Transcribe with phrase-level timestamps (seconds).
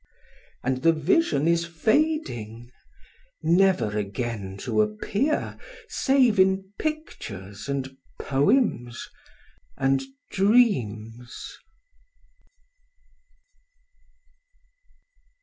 [0.63, 9.07] And the Vision is fading,—never again to appear save in pictures and poems
[9.77, 10.01] and
[10.31, 11.55] dreams...